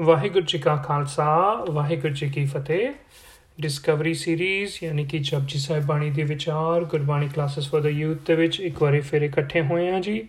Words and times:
ਵਾਹਿਗੁਰੂ 0.00 0.44
ਜੀ 0.44 0.58
ਕਾ 0.58 0.76
ਖਾਲਸਾ, 0.76 1.64
ਵਾਹਿਗੁਰੂ 1.70 2.14
ਜੀ 2.14 2.28
ਕੀ 2.28 2.44
ਫਤਿਹ। 2.44 2.92
Discovery 3.60 4.14
series 4.14 4.72
ਯਾਨੀ 4.84 5.04
ਕਿ 5.04 5.18
ਜਪਜੀ 5.18 5.58
ਸਾਹਿਬ 5.58 5.86
ਬਾਣੀ 5.86 6.10
ਦੇ 6.10 6.22
ਵਿਚਾਰ, 6.22 6.84
Gurbani 6.84 7.28
classes 7.28 7.70
for 7.70 7.82
the 7.82 7.86
youth 7.86 8.18
ਦੇ 8.26 8.34
ਵਿੱਚ 8.34 8.60
ਇੱਕ 8.60 8.82
ਵਾਰੀ 8.82 9.00
ਫਿਰ 9.00 9.22
ਇਕੱਠੇ 9.22 9.60
ਹੋਏ 9.60 9.88
ਆ 9.88 10.00
ਜੀ। 10.00 10.28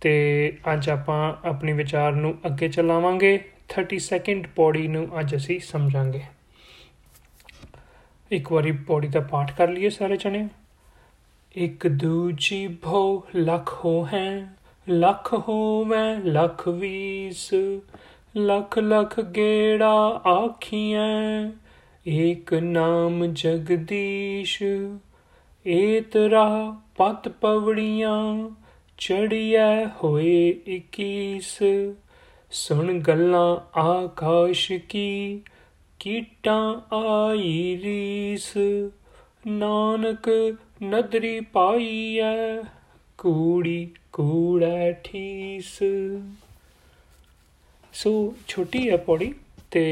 ਤੇ 0.00 0.58
ਅੱਜ 0.72 0.90
ਆਪਾਂ 0.90 1.48
ਆਪਣੀ 1.48 1.72
ਵਿਚਾਰ 1.72 2.12
ਨੂੰ 2.12 2.38
ਅੱਗੇ 2.46 2.68
ਚਲਾਵਾਂਗੇ। 2.68 3.44
32nd 3.68 4.48
ਪੌੜੀ 4.56 4.88
ਨੂੰ 4.88 5.20
ਅੱਜ 5.20 5.36
ਅਸੀਂ 5.36 5.60
ਸਮਝਾਂਗੇ। 5.60 6.22
ਇੱਕ 8.30 8.52
ਵਾਰੀ 8.52 8.72
ਪੌੜੀ 8.72 9.08
ਦਾ 9.08 9.20
ਪਾਠ 9.20 9.56
ਕਰ 9.56 9.68
ਲਈਏ 9.68 9.90
ਸਾਰੇ 9.90 10.16
ਜਣੇ। 10.16 10.48
ਇੱਕ 11.56 11.88
ਦੂਜੀ 11.88 12.68
ਭੋ 12.68 13.26
ਲੱਖ 13.36 13.84
ਹੋ 13.84 14.06
ਹੈ, 14.06 14.54
ਲੱਖ 14.88 15.34
ਹੋਵੇ 15.34 16.30
ਲੱਖ 16.30 16.68
ਵੀਸ। 16.68 17.54
ਲੱਖ 18.36 18.78
ਲੱਖ 18.78 19.20
ਗੇੜਾ 19.20 20.22
ਆਖੀਆਂ 20.26 21.52
ਏਕ 22.08 22.54
ਨਾਮ 22.54 23.26
ਜਗਦੀਸ਼ 23.26 24.62
ਏਤਰਾ 25.66 26.76
ਪਤ 26.96 27.28
ਪਵੜੀਆਂ, 27.28 28.50
ਚੜੀਐ 28.98 29.84
ਹੋਏ 29.84 30.60
21 30.66 31.62
ਸੁਣ 32.50 32.98
ਗੱਲਾਂ 33.00 33.78
ਆਕਾਸ਼ 33.78 34.72
ਕੀ, 34.72 35.40
ਕੀਟਾਂ 35.98 36.94
ਆਈ 36.94 37.80
ਰੀਸ। 37.84 38.56
ਨਾਨਕ 39.46 40.28
ਨਦਰੀ 40.82 41.40
ਪਾਈਐ, 41.40 42.62
ਕੂੜੀ 43.18 43.90
ਕੂੜਾ 44.12 44.92
ਠੀਸ। 44.92 45.82
ਸੋ 47.94 48.34
ਛੋਟੀ 48.48 48.88
ਹੈ 48.90 48.96
ਪੌੜੀ 48.96 49.32
ਤੇ 49.70 49.82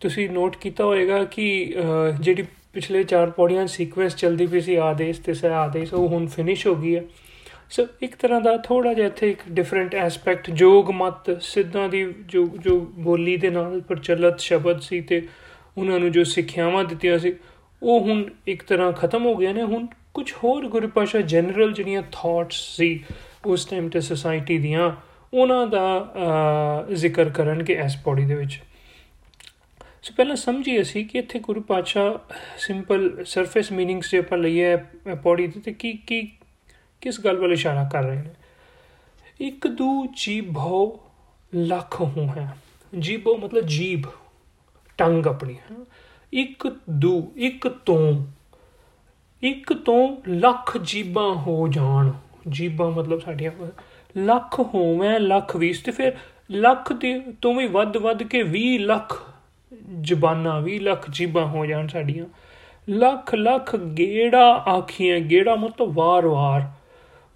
ਤੁਸੀਂ 0.00 0.28
ਨੋਟ 0.30 0.56
ਕੀਤਾ 0.56 0.84
ਹੋਵੇਗਾ 0.84 1.22
ਕਿ 1.24 1.74
ਜਿਹੜੀ 2.20 2.44
ਪਿਛਲੇ 2.72 3.02
ਚਾਰ 3.04 3.30
ਪੌੜੀਆਂ 3.30 3.66
ਸੀਕੁਐਂਸ 3.66 4.16
ਚੱਲਦੀ 4.16 4.46
ਪਈ 4.46 4.60
ਸੀ, 4.60 4.74
ਆਦੇਸ਼ 4.74 5.20
ਤੇ 5.20 5.34
ਸਹ 5.34 5.46
ਆਦੇਸ਼, 5.46 5.94
ਉਹ 5.94 6.08
ਹੁਣ 6.08 6.26
ਫਿਨਿਸ਼ 6.26 6.66
ਹੋ 6.66 6.74
ਗਈ 6.74 6.94
ਹੈ। 6.96 7.04
ਸੋ 7.70 7.86
ਇੱਕ 8.02 8.14
ਤਰ੍ਹਾਂ 8.16 8.40
ਦਾ 8.40 8.56
ਥੋੜਾ 8.56 8.92
ਜਿਹਾ 8.94 9.06
ਇੱਥੇ 9.06 9.30
ਇੱਕ 9.30 9.40
ਡਿਫਰੈਂਟ 9.50 9.94
ਐਸਪੈਕਟ 9.94 10.50
ਜੋਗ 10.50 10.90
ਮਤ, 10.90 11.30
ਸਿੱਧਾਂ 11.42 11.88
ਦੀ 11.88 12.04
ਜੋ 12.28 12.46
ਜੋ 12.58 12.78
ਬੋਲੀ 12.98 13.36
ਦੇ 13.36 13.50
ਨਾਲ 13.50 13.80
ਪ੍ਰਚਲਿਤ 13.80 14.40
ਸ਼ਬਦ 14.40 14.80
ਸੀ 14.80 15.00
ਤੇ 15.00 15.22
ਉਹਨਾਂ 15.78 15.98
ਨੂੰ 16.00 16.12
ਜੋ 16.12 16.24
ਸਿੱਖਿਆਵਾਂ 16.24 16.84
ਦਿੱਤੀਆਂ 16.84 17.18
ਸੀ, 17.18 17.34
ਉਹ 17.82 18.00
ਹੁਣ 18.00 18.24
ਇੱਕ 18.46 18.62
ਤਰ੍ਹਾਂ 18.62 18.92
ਖਤਮ 18.92 19.24
ਹੋ 19.24 19.34
ਗਏ 19.36 19.52
ਨੇ। 19.52 19.62
ਹੁਣ 19.62 19.86
ਕੁਝ 20.14 20.32
ਹੋਰ 20.44 20.68
ਗੁਰਪਾਸ਼ਾ 20.68 21.20
ਜਨਰਲ 21.20 21.72
ਜਿਹੜੀਆਂ 21.72 22.02
ਥਾਟਸ 22.12 22.60
ਸੀ, 22.76 23.04
ਉਸ 23.46 23.64
ਟਾਈਮ 23.64 23.88
ਤੇ 23.88 24.00
ਸੋਸਾਇਟੀ 24.00 24.58
ਦੀਆਂ 24.58 24.90
ਉਹਨਾਂ 25.34 25.66
ਦਾ 25.66 26.86
ਜ਼ਿਕਰ 26.92 27.30
ਕਰਨਗੇ 27.30 27.74
ਇਸ 27.84 27.96
ਪੌੜੀ 28.04 28.24
ਦੇ 28.24 28.34
ਵਿੱਚ। 28.34 28.60
ਸੋ 30.02 30.14
ਪਹਿਲਾਂ 30.16 30.36
ਸਮਝੀ 30.36 30.80
ਅਸੀਂ 30.80 31.04
ਕਿ 31.06 31.18
ਇੱਥੇ 31.18 31.38
ਗੁਰੂ 31.38 31.60
ਪਾਤਸ਼ਾਹ 31.60 32.34
ਸਿੰਪਲ 32.58 33.24
ਸਰਫੇਸ 33.24 33.72
ਮੀਨਿੰਗਸ 33.72 34.10
ਜੇ 34.10 34.18
ਆਪਾਂ 34.18 34.38
ਲਈਏ 34.38 34.76
ਪੌੜੀ 35.22 35.46
ਤੇ 35.48 35.72
ਕੀ 35.72 35.92
ਕੀ, 35.92 36.20
ਕਿਸ 37.00 37.20
ਗੱਲ 37.20 37.36
ਵੱਲ 37.36 37.52
ਇਸ਼ਾਰਾ 37.52 37.88
ਕਰ 37.92 38.02
ਰਹੇ 38.02 38.16
ਨੇ? 38.16 38.30
ਇੱਕ 39.40 39.66
ਦੂ 39.68 40.06
ਜੀਭੋ 40.16 41.00
ਲੱਖ 41.54 42.00
ਹੋ 42.00 42.28
ਹੈ। 42.36 42.56
ਜੀਭੋ 42.98 43.36
ਮਤਲਬ 43.36 43.66
ਜੀਭ, 43.66 44.04
ਟੰਗ 44.98 45.26
ਆਪਣੀ 45.26 45.56
ਇੱਕ 46.32 46.68
ਦੂ, 46.90 47.32
ਇੱਕ 47.36 47.68
ਤੋਂ 47.68 48.26
ਇੱਕ 49.42 49.72
ਤੋਂ 49.72 50.16
ਲੱਖ 50.28 50.76
ਜੀਬਾਂ 50.78 51.34
ਹੋ 51.34 51.66
ਜਾਣ। 51.68 52.10
ਜੀਬਾਂ 52.48 52.90
ਮਤਲਬ 52.90 53.20
ਸਾਡੀਆਂ 53.20 53.50
ਲੱਖ 54.16 54.60
ਹੋਵੇਂ, 54.60 55.20
ਲੱਖ 55.20 55.56
20 55.56 55.82
ਤੇ 55.82 55.92
ਫਿਰ 55.92 56.12
ਲੱਖ 56.50 56.92
ਤੇ 56.92 57.20
ਤੋਂ 57.42 57.54
ਵੀ 57.54 57.66
ਵੱਧ 57.66 57.96
ਵੱਧ 57.96 58.22
ਕੇ 58.22 58.42
20 58.42 58.78
ਲੱਖ 58.78 59.30
ਜ਼ਬਾਨਾਂ 60.00 60.62
20 60.62 60.78
ਲੱਖ 60.78 61.06
ਜੀਬਾਂ 61.10 61.46
ਹੋ 61.46 61.66
ਜਾਣ 61.66 61.86
ਸਾਡੀਆਂ। 61.86 62.24
ਲੱਖ 62.88 63.34
ਲੱਖ 63.34 63.76
ਗੇੜਾ 63.76 64.52
ਆਖੀਆਂ, 64.52 65.20
ਗੇੜਾ 65.20 65.54
ਮਤਲਬ 65.54 65.94
ਵਾਰ-ਵਾਰ 65.94 66.62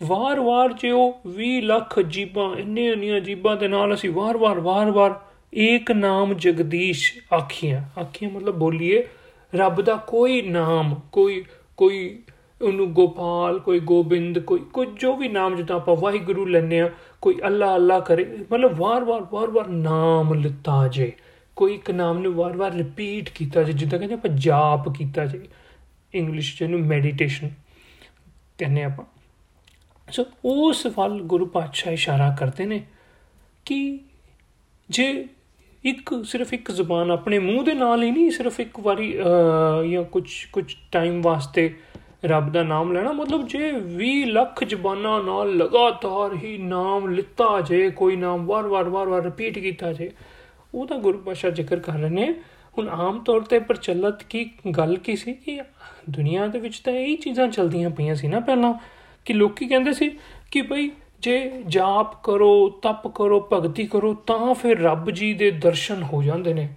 ਵਾਰ-ਵਾਰ 0.02 0.72
ਜੇ 0.72 0.90
ਉਹ 0.90 1.20
20 1.26 1.60
ਲੱਖ 1.60 2.00
ਜੀਬਾਂ 2.00 2.56
ਇੰਨੇ 2.56 2.86
ਇੰਨੀਆਂ 2.86 3.20
ਜੀਬਾਂ 3.20 3.56
ਦੇ 3.56 3.68
ਨਾਲ 3.68 3.94
ਅਸੀਂ 3.94 4.10
ਵਾਰ-ਵਾਰ 4.10 4.60
ਵਾਰ-ਵਾਰ 4.60 5.20
ਏਕ 5.54 5.92
ਨਾਮ 5.92 6.34
ਜਗਦੀਸ਼ 6.34 7.18
ਆਖੀਆਂ। 7.34 8.00
ਆਖੀਆਂ 8.00 8.30
ਮਤਲਬ 8.30 8.54
ਬੋਲੀਏ, 8.54 9.08
ਰੱਬ 9.54 9.82
ਦਾ 9.82 9.96
ਕੋਈ 9.96 10.42
ਨਾਮ, 10.42 11.00
ਕੋਈ 11.12 11.44
ਕੋਈ 11.76 12.22
ਉਹਨੂੰ 12.62 12.92
ਗੋਪਾਲ, 12.92 13.58
ਕੋਈ 13.58 13.80
ਗੋਬਿੰਦ, 13.80 14.38
ਕੋਈ 14.38 14.60
ਕੋਈ 14.72 14.86
ਜੋ 15.00 15.16
ਵੀ 15.16 15.28
ਨਾਮ 15.28 15.56
ਜਿੱਦਾਂ 15.56 15.76
ਆਪਾਂ 15.76 15.96
ਵਾਹਿਗੁਰੂ 15.96 16.44
ਲੈਨੇ 16.46 16.80
ਆ 16.80 16.90
ਕੋਈ 17.22 17.38
ਅੱਲਾ 17.46 17.74
ਅੱਲਾ 17.76 17.98
ਕਰੇ, 18.00 18.24
ਮਤਲਬ 18.52 18.76
ਵਾਰ-ਵਾਰ 18.78 19.26
ਵਾਰ-ਵਾਰ 19.32 19.68
ਨਾਮ 19.68 20.34
ਲਿੱਤਾ 20.34 20.86
ਜੇ, 20.88 21.12
ਕੋਈ 21.56 21.74
ਇੱਕ 21.74 21.90
ਨਾਮ 21.90 22.18
ਨੂੰ 22.18 22.32
ਵਾਰ-ਵਾਰ 22.34 22.72
ਰਿਪੀਟ 22.72 23.28
ਕੀਤਾ 23.30 23.62
ਜੇ, 23.62 23.72
ਜਿੱਦਾਂ 23.72 23.98
ਕਹਿੰਦੇ 23.98 24.14
ਆਪਾਂ 24.14 24.30
ਜਾਪ 24.38 24.88
ਕੀਤਾ 24.96 25.26
ਜੇ 25.26 25.40
ਇੰਗਲਿਸ਼ 26.14 26.56
ਚ 26.58 26.62
ਇਹਨੂੰ 26.62 26.80
ਮੈਡੀਟੇਸ਼ਨ 26.80 27.50
ਕਹਿੰਦੇ 28.58 28.82
ਆਪਾਂ। 28.84 29.04
ਸੋ 30.08 30.24
ਉਸ 30.44 30.86
ਵੱਲ 30.96 31.20
ਗੁਰੂ 31.22 31.46
ਪਾਤਸ਼ਾਹ 31.46 31.92
ਇਸ਼ਾਰਾ 31.92 32.34
ਕਰਦੇ 32.38 32.66
ਨੇ 32.66 32.82
ਕਿ 33.66 33.98
ਜੇ 34.90 35.26
ਇੱਕ, 35.84 36.14
ਸਿਰਫ 36.24 36.52
ਇੱਕ 36.54 36.70
ਜ਼ੁਬਾਨ 36.72 37.10
ਆਪਣੇ 37.10 37.38
ਮੂੰਹ 37.38 37.62
ਦੇ 37.64 37.74
ਨਾਲ 37.74 38.02
ਹੀ 38.02 38.10
ਨਹੀਂ, 38.10 38.30
ਸਿਰਫ 38.30 38.58
ਇੱਕ 38.60 38.80
ਵਾਰੀ 38.80 39.12
ਜਾਂ 39.90 40.02
ਕੁਝ 40.04 40.26
ਕੁਝ 40.52 40.64
ਟਾਈਮ 40.92 41.20
ਵਾਸਤੇ 41.22 41.74
ਰੱਬ 42.24 42.52
ਦਾ 42.52 42.62
ਨਾਮ 42.62 42.92
ਲੈਣਾ। 42.92 43.12
ਮਤਲਬ 43.12 43.46
ਜੇ 43.46 43.70
20 43.70 44.24
ਲੱਖ 44.24 44.64
ਜ਼ਬਾਨਾਂ 44.64 45.22
ਨਾਲ 45.24 45.56
ਲਗਾਤਾਰ 45.56 46.34
ਹੀ 46.34 46.58
ਨਾਮ 46.58 47.08
ਲਿੱਤਾ 47.08 47.60
ਜੇ, 47.60 47.90
ਕੋਈ 47.90 48.16
ਨਾਮ 48.16 48.46
ਵਾਰ-ਵਾਰ 48.46 48.88
ਵਾਰ-ਵਾਰ 48.88 49.22
ਰਿਪੀਟ 49.22 49.58
ਕੀਤਾ 49.58 49.92
ਜੇ, 49.92 50.10
ਉਹ 50.74 50.86
ਤਾਂ 50.86 50.98
ਗੁਰੂ 50.98 51.18
ਪਾਸ਼ਾ 51.18 51.50
ਜ਼ਿਕਰ 51.50 51.78
ਕਰ 51.78 51.92
ਰਹੇ 51.92 52.10
ਨੇ। 52.10 52.34
ਹੁਣ 52.78 52.88
ਆਮ 52.88 53.18
ਤੌਰ 53.18 53.40
ਤੇ 53.40 53.58
ਪ੍ਰਚਲਿਤ 53.58 54.22
ਕੀ 54.22 54.50
ਗੱਲ 54.76 54.96
ਕੀ 54.96 55.16
ਸੀ 55.16 55.32
ਕਿ 55.34 55.60
ਦੁਨੀਆ 56.10 56.46
ਦੇ 56.46 56.58
ਵਿੱਚ 56.58 56.78
ਤਾਂ 56.78 56.92
ਇਹ 56.92 57.16
ਚੀਜ਼ਾਂ 57.16 57.48
ਚਲਦੀਆਂ 57.48 57.90
ਪਈਆਂ 57.90 58.14
ਸੀ 58.14 58.28
ਨਾ 58.28 58.40
ਪਹਿਲਾਂ, 58.40 58.74
ਕਿ 59.24 59.32
ਲੋਕੀ 59.32 59.66
ਕਹਿੰਦੇ 59.66 59.92
ਸੀ 59.92 60.10
ਕਿ 60.50 60.62
ਭਈ 60.62 60.90
ਜੇ 61.20 61.50
ਜਾਪ 61.66 62.24
ਕਰੋ, 62.24 62.68
ਤਪ 62.68 63.08
ਕਰੋ, 63.08 63.48
ਭਗਤੀ 63.52 63.86
ਕਰੋ, 63.86 64.14
ਤਾਂ 64.14 64.54
ਫਿਰ 64.54 64.80
ਰੱਬ 64.80 65.10
ਜੀ 65.10 65.34
ਦੇ 65.34 65.50
ਦਰਸ਼ਨ 65.50 66.02
ਹੋ 66.02 66.22
ਜਾਂਦੇ 66.22 66.54
ਨੇ। 66.54 66.68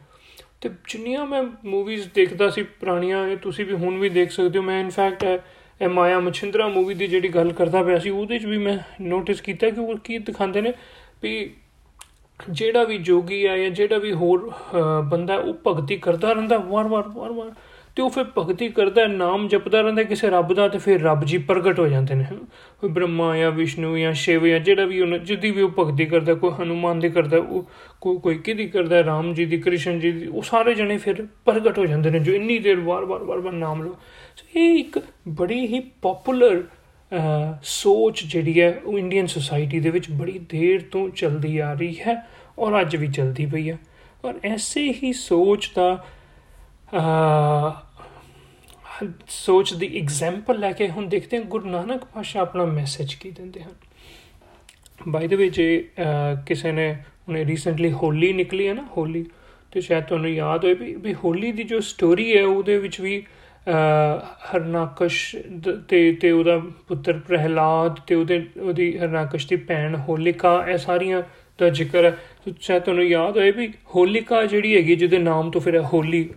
ਤੇ 0.63 0.69
ਜਿੰਨੀਆਂ 0.89 1.25
ਮੈਂ 1.25 1.41
ਮੂਵੀਜ਼ 1.65 2.07
ਦੇਖਦਾ 2.15 2.49
ਸੀ 2.49 2.61
ਪੁਰਾਣੀਆਂ, 2.79 3.25
ਇਹ 3.27 3.37
ਤੁਸੀਂ 3.37 3.65
ਵੀ 3.65 3.73
ਹੁਣ 3.73 3.97
ਵੀ 3.99 4.09
ਦੇਖ 4.09 4.31
ਸਕਦੇ 4.31 4.59
ਹੋ। 4.59 4.63
ਮੈਂ 4.63 4.79
ਇਨਫੈਕਟ 4.79 5.23
ਇਹ 5.81 5.87
ਮਾਇਆ 5.89 6.19
ਮਛਿੰਦਰਾ 6.19 6.67
ਮੂਵੀ 6.67 6.93
ਦੀ 6.93 7.07
ਜਿਹੜੀ 7.07 7.29
ਗੱਲ 7.29 7.51
ਕਰਦਾ 7.53 7.81
ਪਿਆ 7.83 7.97
ਸੀ, 7.99 8.09
ਉਹਦੇ 8.09 8.37
'ਚ 8.39 8.45
ਵੀ 8.45 8.57
ਮੈਂ 8.57 8.77
ਨੋਟਿਸ 9.01 9.41
ਕੀਤਾ 9.41 9.69
ਕਿ 9.69 9.79
ਉਹ 9.79 9.97
ਕੀ 10.03 10.17
ਦਿਖਾਉਂਦੇ 10.19 10.61
ਨੇ 10.61 10.73
ਵੀ 11.23 11.33
ਜਿਹੜਾ 12.39 12.83
ਵੀ 12.83 12.97
ਜੋਗੀ 12.99 13.45
ਆ 13.45 13.57
ਜਾਂ 13.57 13.69
ਜਿਹੜਾ 13.71 13.97
ਵੀ 13.97 14.11
ਹੋਰ 14.13 14.51
ਬੰਦਾ 15.09 15.35
ਉਹ 15.35 15.53
ਭਗਤੀ 15.67 15.97
ਕਰਦਾ 15.97 16.31
ਰਹਿੰਦਾ, 16.33 16.57
ਵਾਰ-ਵਾਰ 16.57 17.07
ਵਾਰ-ਵਾਰ। 17.09 17.51
ਤੇ 17.97 18.01
ਉਹ 18.01 18.09
ਫਿਰ 18.09 18.25
ਭਗਤੀ 18.37 18.67
ਕਰਦਾ 18.69 19.05
ਨਾਮ 19.07 19.47
ਜਪਦਾ 19.47 19.81
ਰਹਿੰਦਾ 19.81 20.03
ਕਿਸੇ 20.03 20.29
ਰੱਬ 20.29 20.53
ਦਾ 20.53 20.67
ਤੇ 20.67 20.77
ਫਿਰ 20.77 21.01
ਰੱਬ 21.01 21.23
ਜੀ 21.25 21.37
ਪ੍ਰਗਟ 21.39 21.79
ਹੋ 21.79 21.87
ਜਾਂਦੇ 21.87 22.15
ਨੇ। 22.15 22.25
ਕੋਈ 22.81 22.89
ਬ੍ਰਹਮਾ 22.89 23.35
ਜਾਂ 23.37 23.51
ਵਿਸ਼ਨੂੰ 23.51 23.99
ਜਾਂ 23.99 24.13
ਸ਼ਿਵ 24.13 24.47
ਜਾਂ 24.47 24.59
ਜਿਹੜਾ 24.59 24.85
ਵੀ 24.85 25.01
ਉਹਨਾਂ 25.01 25.19
ਜਿੱਦੀ 25.19 25.51
ਵੀ 25.51 25.61
ਉਹ 25.61 25.71
ਭਗਤੀ 25.79 26.05
ਕਰਦਾ 26.05 26.33
ਕੋਈ 26.33 26.51
ਹਨੂਮਾਨ 26.61 26.99
ਦੀ 26.99 27.09
ਕਰਦਾ 27.09 27.37
ਉਹ 27.37 27.67
ਕੋਈ 28.01 28.17
ਕੋਈ 28.17 28.37
ਕਿਹਦੀ 28.37 28.67
ਕਰਦਾ 28.67 29.03
ਰਾਮ 29.03 29.33
ਜੀ 29.33 29.45
ਦੀ, 29.45 29.57
ਕ੍ਰਿਸ਼ਨ 29.57 29.99
ਜੀ 29.99 30.11
ਦੀ, 30.11 30.27
ਉਹ 30.27 30.41
ਸਾਰੇ 30.41 30.73
ਜਣੇ 30.75 30.97
ਫਿਰ 30.97 31.25
ਪ੍ਰਗਟ 31.45 31.77
ਹੋ 31.79 31.85
ਜਾਂਦੇ 31.85 32.09
ਨੇ, 32.09 32.19
ਜੋ 32.19 32.33
ਇੰਨੀ 32.33 32.57
ਦੇਰ 32.59 32.79
ਵਾਰ-ਵਾਰ 32.79 33.23
ਵਾਰ-ਵਾਰ 33.23 33.53
ਨਾਮ 33.53 33.83
ਲਓ। 33.83 33.95
ਇਹ 34.55 34.79
ਇੱਕ 34.79 34.99
ਬੜੀ 35.29 35.65
ਹੀ 35.67 35.79
ਪਪੂਲਰ 36.01 36.63
ਸੋਚ 37.63 38.23
ਜਿਹੜੀ 38.23 38.59
ਹੈ, 38.61 38.81
ਉਹ 38.85 38.97
ਇੰਡੀਅਨ 38.99 39.25
ਸੋਸਾਇਟੀ 39.27 39.79
ਦੇ 39.79 39.89
ਵਿੱਚ 39.89 40.09
ਬੜੀ 40.11 40.39
ਦੇਰ 40.49 40.81
ਤੋਂ 40.91 41.07
ਚੱਲਦੀ 41.09 41.57
ਆ 41.57 41.73
ਰਹੀ 41.73 41.95
ਹੈ 42.07 42.15
ਔਰ 42.59 42.79
ਅੱਜ 42.81 42.95
ਵੀ 42.95 43.07
ਚੱਲਦੀ 43.07 43.45
ਪਈ 43.45 43.69
ਹੈ। 43.69 43.77
ਔਰ 44.25 44.33
ਐਸੇ 44.43 44.81
ਹੀ 45.03 45.13
ਸੋਚ 45.13 45.71
ਦਾ 45.75 46.05
ਸੋਚ 49.29 49.73
ਦੀ 49.73 49.87
ਐਗਜ਼ਾਮਪਲ 49.99 50.59
ਲੈ 50.59 50.71
ਕੇ 50.71 50.87
ਹੁਣ 50.89 51.07
ਦੇਖਦੇ 51.09 51.37
ਹਾਂ, 51.37 51.43
ਗੁਰੂ 51.45 51.69
ਨਾਨਕ 51.69 52.03
ਪਾਸ਼ਾ 52.13 52.39
ਆਪਣਾ 52.41 52.65
ਮੈਸੇਜ 52.65 53.13
ਕੀ 53.13 53.31
ਦਿੰਦੇ 53.31 53.61
ਹਨ। 53.61 53.73
ਬਾਈ 55.07 55.27
ਦ 55.27 55.33
ਵੇ 55.33 55.49
ਜੇ 55.49 55.67
ਕਿਸੇ 56.47 56.71
ਨੇ 56.71 56.89
ਉਹਨੇ 57.27 57.45
ਰੀਸੈਂਟਲੀ 57.45 57.91
ਹੋਲੀ 57.91 58.31
ਨਿਕਲੀ 58.33 58.67
ਹੈ 58.67 58.73
ਨਾ, 58.73 58.85
ਹੋਲੀ, 58.97 59.25
ਤੇ 59.71 59.81
ਸ਼ਾਇਦ 59.81 60.03
ਤੁਹਾਨੂੰ 60.05 60.29
ਯਾਦ 60.29 60.65
ਹੋਵੇ 60.65 60.73
ਵੀ 60.75 60.93
ਵੀ 60.95 61.13
ਹੋਲੀ 61.23 61.51
ਦੀ 61.51 61.63
ਜੋ 61.63 61.79
ਸਟੋਰੀ 61.81 62.35
ਹੈ, 62.37 62.43
ਉਹਦੇ 62.45 62.77
ਵਿੱਚ 62.77 62.99
ਵੀ 63.01 63.23
ਹਰਨਾਕਸ਼ 64.53 65.35
ਤੇ 65.89 66.11
ਤੇ 66.21 66.31
ਉਹਦਾ 66.31 66.57
ਪੁੱਤਰ 66.87 67.19
ਪ੍ਰਹਿਲਾਦ 67.27 67.99
ਤੇ 68.07 68.15
ਉਹਦੇ, 68.15 68.45
ਉਹਦੀ 68.59 68.97
ਹਰਨਾਕਸ਼ 68.99 69.47
ਦੀ 69.47 69.55
ਭੈਣ 69.69 69.95
ਹੋਲਿਕਾ, 70.07 70.63
ਇਹ 70.67 70.77
ਸਾਰੀਆਂ 70.77 71.21
ਦਾ 71.59 71.69
ਜ਼ਿਕਰ 71.69 72.05
ਹੈ। 72.05 72.17
ਸ਼ਾਇਦ 72.59 72.83
ਤੁਹਾਨੂੰ 72.83 73.05
ਯਾਦ 73.05 73.37
ਹੋਏ 73.37 73.51
ਵੀ 73.51 73.67
ਹੋਲਿਕਾ 73.95 74.43
ਜਿਹੜੀ 74.45 74.75
ਹੈਗੀ, 74.75 74.95
ਜਿਹਦੇ 74.95 75.17
ਨਾਮ 75.19 75.51
ਤੋਂ 75.51 75.61
ਫਿਰ 75.61 75.79
ਹੋਲੀ 75.83 76.29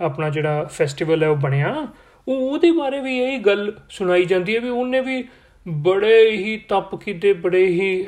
ਆਪਣਾ 0.00 0.28
ਜਿਹੜਾ 0.30 0.64
ਫੈਸਟੀਵਲ 0.72 1.22
ਹੈ 1.22 1.28
ਉਹ 1.28 1.36
ਬਣਿਆ 1.36 1.86
ਉਹ 2.26 2.34
ਉਹਦੇ 2.34 2.70
ਬਾਰੇ 2.72 3.00
ਵੀ 3.00 3.18
ਇਹ 3.18 3.38
ਗੱਲ 3.40 3.72
ਸੁਣਾਈ 3.90 4.24
ਜਾਂਦੀ 4.24 4.54
ਹੈ 4.54 4.60
ਵੀ 4.60 4.68
ਉਹਨੇ 4.68 5.00
ਵੀ 5.00 5.22
ਬੜੇ 5.66 6.30
ਹੀ 6.30 6.56
ਤਪ 6.68 6.94
ਕੀਤੇ, 6.94 7.32
ਬੜੇ 7.32 7.66
ਹੀ 7.66 8.06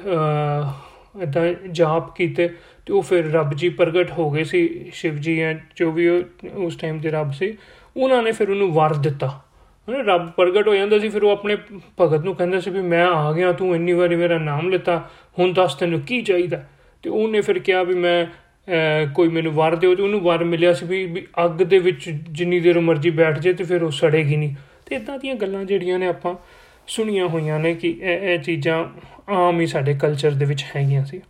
ਇਦਾਂ 1.23 1.53
ਜਾਪ 1.71 2.15
ਕੀਤੇ 2.17 2.49
ਤੇ 2.87 2.93
ਉਹ 2.93 3.03
ਫਿਰ 3.03 3.31
ਰੱਬ 3.33 3.55
ਜੀ 3.55 3.69
ਪ੍ਰਗਟ 3.69 4.11
ਹੋ 4.11 4.31
ਗਏ 4.31 4.45
ਸੀ, 4.45 4.91
ਸ਼ਿਵ 4.95 5.17
ਜੀ 5.17 5.39
ਐ 5.41 5.53
ਜੋ 5.77 5.91
ਵੀ 5.93 6.09
ਉਸ 6.09 6.77
ਟਾਈਮ 6.77 6.99
ਦੇ 7.01 7.11
ਰੱਬ 7.11 7.33
ਸੀ, 7.33 7.57
ਉਹਨਾਂ 7.97 8.23
ਨੇ 8.23 8.33
ਫਿਰ 8.33 8.51
ਉਹਨੂੰ 8.51 8.73
ਵਰ 8.73 8.95
ਦਿੱਤਾ। 8.99 9.41
ਉਹਨੇ 9.91 10.03
ਰੱਬ 10.05 10.31
ਪ੍ਰਗਟ 10.31 10.69
ਹੋ 10.69 10.75
ਜਾਂਦਾ 10.75 10.99
ਸੀ, 10.99 11.09
ਫਿਰ 11.09 11.23
ਉਹ 11.23 11.31
ਆਪਣੇ 11.31 11.57
ਭਗਤ 12.01 12.25
ਨੂੰ 12.25 12.35
ਕਹਿੰਦਾ 12.37 12.61
ਸੀ 12.61 12.71
ਵੀ 12.71 12.81
ਮੈਂ 12.83 13.07
ਆ 13.07 13.33
ਗਿਆ, 13.33 13.53
ਤੂੰ 13.53 13.75
ਇੰਨੀ 13.75 13.93
ਵਾਰੀ 13.93 14.17
ਮੇਰਾ 14.17 14.39
ਨਾਮ 14.39 14.69
ਲਿੱਤਾ, 14.71 14.99
ਹੁਣ 15.39 15.53
ਦੱਸ 15.53 15.75
ਤੈਨੂੰ 15.75 16.01
ਕੀ 16.01 16.21
ਚਾਹੀਦਾ? 16.23 16.63
ਤੇ 17.05 17.11
ਉਹਨੇ 17.11 17.41
ਫਿਰ 17.41 17.59
ਕਿਹਾ 17.59 17.83
ਵੀ 17.83 17.95
ਮੈਂ 17.95 18.27
ਕੋਈ 19.15 19.29
ਮੈਨੂੰ 19.29 19.53
ਵਰ 19.53 19.75
ਦਿਓ। 19.77 19.95
ਤੇ 19.95 20.03
ਉਹਨੂੰ 20.03 20.21
ਵਰ 20.21 20.45
ਮਿਲਿਆ 20.45 20.73
ਸੀ 20.73 20.87
ਵੀ 20.87 21.05
ਵੀ 21.07 21.27
ਅੱਗ 21.45 21.63
ਦੇ 21.63 21.79
ਵਿੱਚ 21.79 22.09
ਜਿੰਨੀ 22.31 22.61
ਦੇਰ 22.61 22.79
ਮਰਜ਼ੀ 22.81 23.11
ਬੈਠ 23.11 23.39
ਜੇ 23.39 23.53
ਤੇ 23.53 23.65
ਫਿਰ 23.65 23.83
ਉਹ 23.83 23.91
ਸੜੇਗੀ 23.91 24.37
ਨਹੀਂ। 24.37 24.55
ਤੇ 24.87 24.97
ਇਦਾਂ 24.97 25.19
ਦੀਆਂ 25.19 25.35
ਗੱਲਾਂ 25.35 25.65
ਜਿਹੜੀਆਂ 25.65 25.99
ਨੇ 25.99 26.07
ਆਪਾਂ 26.07 26.35
ਸੁਣੀਆਂ 26.89 27.27
ਹੋਈਆਂ 27.29 27.59
ਨੇ 27.59 27.75
ਕਿ 27.75 27.89
ਇਹ 28.03 28.29
ਇਹ 28.31 28.39
ਚੀਜ਼ਾਂ 28.39 28.85
ਆਮ 29.33 29.61
ਹੀ 29.61 29.67
ਸਾਡੇ 29.67 29.95
ਕਲਚਰ 29.95 30.31
ਦੇ 30.31 30.45
ਵਿੱਚ 30.45 30.65
ਹੈਗੀਆਂ 30.77 31.05
ਸੀ। 31.05 31.21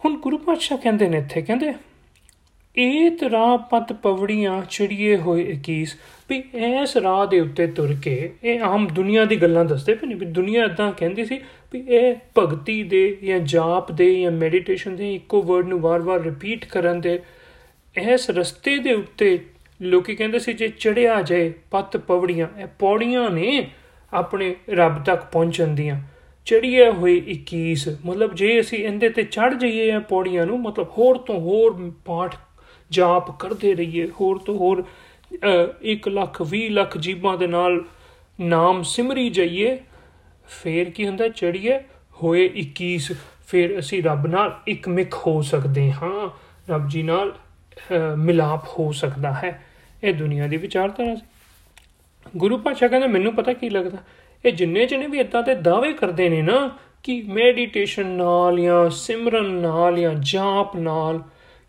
ਹੁਣ 0.00 0.16
ਗੁਰੂ 0.16 0.38
ਪਾਤਸ਼ਾਹ 0.38 0.78
ਕਹਿੰਦੇ 0.78 1.08
ਨੇ 1.08 1.18
ਇੱਥੇ, 1.18 1.42
ਕਹਿੰਦੇ 1.42 1.72
ਏਤ 2.76 3.22
ਰਾਹ 3.22 3.56
ਪਤ 3.70 3.92
ਪਵੜੀਆਂ 3.92 4.60
ਚੜੀਏ 4.70 5.16
ਹੋਏ 5.16 5.42
21 5.52 5.90
ਵੀ 6.30 6.42
ਇਸ 6.54 6.96
ਰਾਹ 6.96 7.26
ਦੇ 7.26 7.40
ਉੱਤੇ 7.40 7.66
ਤੁਰ 7.66 7.94
ਕੇ 8.02 8.14
ਇਹ 8.44 8.60
ਆਮ 8.60 8.86
ਦੁਨੀਆ 8.86 9.24
ਦੀ 9.24 9.36
ਗੱਲਾਂ 9.42 9.64
ਦੱਸਦੇ 9.64 9.94
ਪਏ 9.94 10.06
ਨੇ, 10.06 10.14
ਵੀ 10.14 10.26
ਦੁਨੀਆ 10.26 10.64
ਇਦਾਂ 10.64 10.90
ਕਹਿੰਦੀ 10.92 11.24
ਸੀ 11.24 11.38
ਵੀ 11.72 11.84
ਇਹ 11.88 12.14
ਭਗਤੀ 12.38 12.82
ਦੇ 12.82 13.06
ਜਾਂ 13.24 13.38
ਜਾਪ 13.38 13.92
ਦੇ 13.92 14.14
ਜਾਂ 14.14 14.30
ਮੈਡੀਟੇਸ਼ਨ 14.30 14.96
ਦੇ 14.96 15.14
ਇੱਕੋ 15.14 15.42
ਵਰਡ 15.42 15.66
ਨੂੰ 15.66 15.80
ਵਾਰ-ਵਾਰ 15.80 16.20
ਰਿਪੀਟ 16.20 16.64
ਕਰਨ 16.64 17.00
ਦੇ 17.00 17.18
ਇਸ 17.94 18.28
ਰਸਤੇ 18.30 18.76
ਦੇ 18.78 18.92
ਉੱਤੇ 18.92 19.38
ਲੋਕੀ 19.80 20.14
ਕਹਿੰਦੇ 20.16 20.38
ਸੀ 20.38 20.52
ਜੇ 20.52 20.68
ਚੜਿਆ 20.70 21.20
ਜਾਏ 21.22 21.52
ਪਤ 21.70 21.96
ਪਵੜੀਆਂ, 21.96 22.46
ਇਹ 22.58 22.66
ਪੌੜੀਆਂ 22.78 23.28
ਨੇ 23.30 23.66
ਆਪਣੇ 24.12 24.54
ਰੱਬ 24.70 25.02
ਤੱਕ 25.04 25.24
ਪਹੁੰਚਣ 25.32 25.74
ਦੀਆਂ। 25.74 26.00
ਚੜੀਏ 26.46 26.90
ਹੋਏ 26.90 27.16
21 27.28 27.88
ਮਤਲਬ 28.06 28.34
ਜੇ 28.34 28.58
ਅਸੀਂ 28.60 28.78
ਇਹਦੇ 28.78 29.08
ਤੇ 29.08 29.22
ਚੜ 29.22 29.52
ਜਾਈਏ 29.54 29.86
ਇਹ 29.88 30.00
ਪੌੜੀਆਂ 30.00 30.46
ਨੂੰ, 30.46 30.60
ਮਤਲਬ 30.60 30.88
ਹੋਰ 30.98 31.18
ਤੋਂ 31.18 31.38
ਹੋਰ 31.40 31.92
ਪਾਠ 32.04 32.34
ਜਾਪ 32.90 33.30
ਕਰਦੇ 33.40 33.74
ਰਹੀਏ। 33.74 34.08
ਹੋਰ 34.20 34.38
ਤੋਂ 34.38 34.56
ਹੋਰ 34.58 34.84
1 35.92 36.08
ਲੱਖ 36.08 36.42
20 36.42 36.68
ਲੱਖ 36.70 36.96
ਜੀਬਾਂ 36.98 37.36
ਦੇ 37.38 37.46
ਨਾਲ 37.46 37.84
ਨਾਮ 38.40 38.82
ਸਿਮਰੀ 38.82 39.28
ਜਾਈਏ। 39.30 39.76
ਫੇਰ 40.62 40.90
ਕੀ 40.90 41.06
ਹੁੰਦਾ? 41.06 41.28
ਚੜੀਏ 41.28 41.78
ਹੋਏ 42.22 42.50
21 42.56 43.12
ਫਿਰ 43.46 43.78
ਅਸੀਂ 43.78 44.02
ਰੱਬ 44.02 44.26
ਨਾਲ 44.26 44.58
ਇੱਕ 44.66 44.88
ਮਿਕ 44.88 45.14
ਹੋ 45.16 45.40
ਸਕਦੇ 45.42 45.90
ਹਾਂ। 45.92 46.28
ਰੱਬ 46.70 46.88
ਜੀ 46.88 47.02
ਨਾਲ 47.02 47.32
ਮਿਲਾਪ 48.18 48.64
ਹੋ 48.68 48.90
ਸਕਦਾ 48.92 49.32
ਹੈ। 49.34 49.62
ਇਹ 50.04 50.14
ਦੁਨੀਆ 50.14 50.46
ਦੀ 50.46 50.56
ਵਿਚਾਰਧਾਰਾ 50.56 51.14
ਸੀ। 51.14 51.22
ਗੁਰੂ 52.36 52.58
ਪਾਤਸ਼ਾਹ 52.58 52.88
ਕਹਿੰਦੇ, 52.88 53.08
ਮੈਨੂੰ 53.08 53.34
ਪਤਾ 53.34 53.52
ਕੀ 53.52 53.68
ਲੱਗਦਾ? 53.70 53.98
ਇਹ 54.44 54.52
ਜਿੰਨੇ 54.52 54.86
ਜਣੇ 54.86 55.06
ਵੀ 55.06 55.18
ਇਦਾਂ 55.18 55.42
ਦੇ 55.42 55.54
ਦਾਅਵੇ 55.54 55.92
ਕਰਦੇ 55.92 56.28
ਨੇ 56.28 56.40
ਨਾ, 56.42 56.70
ਕਿ 57.02 57.22
ਮੈਡੀਟੇਸ਼ਨ 57.22 58.06
ਨਾਲ 58.06 58.60
ਜਾਂ 58.60 58.88
ਸਿਮਰਨ 58.90 59.50
ਨਾਲ 59.52 59.98
ਜਾਂ 60.00 60.14
ਜਾਪ 60.14 60.76
ਨਾਲ 60.76 61.22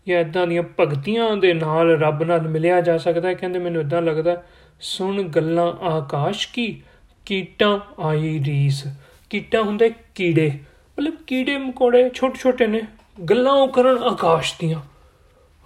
ਜਾਂ 0.06 0.20
ਇਦਾਂ 0.20 0.46
ਦੀਆਂ 0.46 0.62
ਭਗਤੀਆਂ 0.80 1.36
ਦੇ 1.36 1.52
ਨਾਲ 1.54 1.98
ਰੱਬ 2.00 2.22
ਨਾਲ 2.22 2.48
ਮਿਲਿਆ 2.48 2.80
ਜਾ 2.80 2.98
ਸਕਦਾ 2.98 3.28
ਹੈ? 3.28 3.34
ਕਹਿੰਦੇ 3.34 3.58
ਮੈਨੂੰ 3.58 3.82
ਇਦਾਂ 3.82 4.02
ਲੱਗਦਾ 4.02 4.42
ਸੁਣ 4.80 5.22
ਗੱਲਾਂ 5.22 5.72
ਆਕਾਸ਼ 5.84 6.48
ਕੀ, 6.52 6.82
ਕੀਟਾਂ 7.26 7.78
ਆਈ 8.00 8.40
ਰੀਸ। 8.46 8.82
ਕੀਟਾਂ 9.30 9.62
ਹੁੰਦੇ 9.62 9.90
ਕੀੜੇ, 10.14 10.50
ਮਤਲਬ 10.98 11.14
ਕੀੜੇ 11.26 11.56
ਮਕੋੜੇ 11.58 12.08
ਛੋਟੇ 12.14 12.38
ਛੋਟੇ 12.38 12.66
ਨੇ, 12.66 12.82
ਗੱਲਾਂ 13.30 13.52
ਉਹ 13.52 13.68
ਕਰਨ 13.68 13.98
ਆਕਾਸ਼ 13.98 14.54
ਦੀਆਂ। 14.60 14.80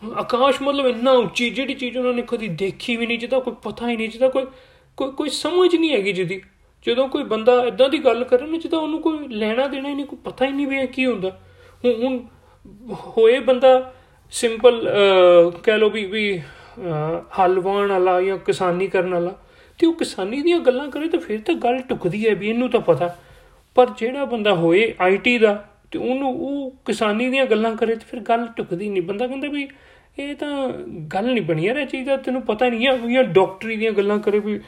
ਆਕਾਸ਼ 0.02 0.62
ਮਤਲਬ 0.62 0.86
ਇੰਨਾ 0.86 1.10
ਉੱਚੀ, 1.12 1.50
ਜਿਹੜੀ 1.50 1.74
ਚੀਜ਼ 1.74 1.96
ਉਹਨਾਂ 1.98 2.12
ਨੇ 2.12 2.22
ਕਦੀ 2.22 2.48
ਦੇਖੀ 2.48 2.96
ਵੀ 2.96 3.06
ਨਹੀਂ, 3.06 3.18
ਜਿਹਦਾ 3.18 3.38
ਕੋਈ 3.38 3.54
ਪਤਾ 3.62 3.88
ਹੀ 3.88 3.96
ਨਹੀਂ, 3.96 4.08
ਜਿਹਦਾ 4.08 4.28
ਕੋਈ 4.28 4.46
ਕੋਈ 4.96 5.10
ਕੋਈ 5.12 5.28
ਸਮਝ 5.28 5.74
ਨਹੀਂ 5.74 5.90
ਹੈਗੀ 5.90 6.12
ਜਿਹਦੀ। 6.12 6.40
ਜਦੋਂ 6.86 7.08
ਕੋਈ 7.08 7.22
ਬੰਦਾ 7.24 7.62
ਇਦਾਂ 7.64 7.88
ਦੀ 7.88 7.98
ਗੱਲ 7.98 8.24
ਕਰੇ 8.24 8.46
ਨਾ, 8.46 8.58
ਜਿਹਦਾ 8.58 8.78
ਉਹਨੂੰ 8.78 9.00
ਕੋਈ 9.00 9.28
ਲੈਣਾ 9.28 9.66
ਦੇਣਾ 9.66 9.88
ਹੀ 9.88 9.94
ਨਹੀਂ, 9.94 10.06
ਕੋਈ 10.06 10.18
ਪਤਾ 10.24 10.46
ਹੀ 10.46 10.52
ਨਹੀਂ 10.52 10.66
ਵੀ 10.66 10.78
ਇਹ 10.78 10.88
ਕੀ 10.88 11.06
ਹੁੰਦਾ। 11.06 11.38
ਹੁਣ 11.84 12.18
ਹੋਏ 12.92 13.38
ਬੰਦਾ 13.40 13.92
ਸਿੰਪਲ 14.32 14.80
ਕਹਿ 15.64 15.78
ਲੋ 15.78 15.88
ਵੀ 15.90 16.04
ਵੀ 16.06 16.40
ਹਲਵਾਨ 17.38 17.88
ਵਾਲਾ 17.88 18.20
ਜਾਂ 18.22 18.36
ਕਿਸਾਨੀ 18.38 18.86
ਕਰਨ 18.86 19.14
ਵਾਲਾ, 19.14 19.34
ਤੇ 19.78 19.86
ਉਹ 19.86 19.94
ਕਿਸਾਨੀ 19.94 20.40
ਦੀਆਂ 20.42 20.58
ਗੱਲਾਂ 20.60 20.88
ਕਰੇ 20.90 21.08
ਤਾਂ 21.08 21.20
ਫਿਰ 21.20 21.40
ਤਾਂ 21.46 21.54
ਗੱਲ 21.64 21.80
ਟੁਕਦੀ 21.88 22.26
ਹੈ 22.28 22.34
ਵੀ 22.34 22.48
ਇਹਨੂੰ 22.48 22.68
ਤਾਂ 22.70 22.80
ਪਤਾ। 22.80 23.14
ਪਰ 23.76 23.90
ਜਿਹੜਾ 23.98 24.24
ਬੰਦਾ 24.24 24.54
ਹੋਏ 24.54 24.92
ਆਈਟੀ 25.00 25.36
ਦਾ 25.38 25.52
ਤੇ 25.92 25.98
ਉਹਨੂੰ, 25.98 26.34
ਉਹ 26.34 26.70
ਕਿਸਾਨੀ 26.86 27.28
ਦੀਆਂ 27.30 27.44
ਗੱਲਾਂ 27.46 27.74
ਕਰੇ 27.76 27.94
ਤੇ 27.94 28.04
ਫਿਰ 28.10 28.20
ਗੱਲ 28.20 28.46
ਟੁਕਦੀ 28.56 28.88
ਨਹੀਂ। 28.88 29.02
ਬੰਦਾ 29.02 29.26
ਕਹਿੰਦਾ 29.26 29.48
ਵੀ 29.48 29.68
ਇਹ 30.18 30.34
ਤਾਂ 30.34 30.68
ਗੱਲ 31.12 31.24
ਨਹੀਂ 31.24 31.44
ਬਣੀ 31.44 31.66
ਯਾਰ, 31.66 31.76
ਇਹ 31.76 31.86
ਚੀਜ਼ 31.86 32.06
ਦਾ 32.06 32.16
ਤੈਨੂੰ 32.16 32.42
ਪਤਾ 32.42 32.68
ਨਹੀਂ 32.68 32.88
ਆ, 32.88 32.96
ਜਾਂ 33.06 33.24
ਡਾਕਟਰੀ 33.24 33.76
ਦੀਆਂ 33.76 33.92
ਗੱਲਾਂ 33.92 34.18
ਕਰੇ 34.18 34.38
ਵੀ, 34.38 34.60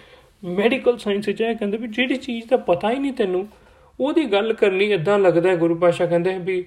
ਮੈਡੀਕਲ 0.43 0.99
ਸਾਇੰਸ 0.99 1.29
ਵਿੱਚ 1.29 1.41
ਇਹ 1.41 1.55
ਕਹਿੰਦੇ 1.57 1.79
ਵੀ 1.79 1.89
ਜਿਹੜੀ 1.89 2.17
ਚੀਜ਼ 2.17 2.47
ਦਾ 2.49 2.57
ਪਤਾ 2.69 2.91
ਹੀ 2.91 2.99
ਨਹੀਂ 2.99 3.13
ਤੈਨੂੰ, 3.13 3.47
ਉਹਦੀ 3.99 4.25
ਗੱਲ 4.33 4.53
ਕਰਨੀ 4.53 4.93
ਇਦਾਂ 4.93 5.19
ਲੱਗਦਾ 5.19 5.55
ਗੁਰੂ 5.57 5.75
ਪਾਸ਼ਾ 5.79 6.07
ਕਹਿੰਦੇ 6.07 6.39
ਵੀ 6.39 6.65